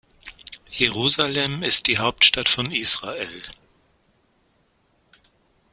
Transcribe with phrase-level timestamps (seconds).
[0.71, 3.43] Jerusalem ist die Hauptstadt von Israel.